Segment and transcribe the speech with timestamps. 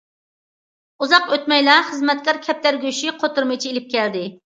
[1.05, 4.25] ئۇزاق ئۆتمەيلا خىزمەتكار كەپتەر گۆشى قوتۇرمىچى ئېلىپ كەلدى.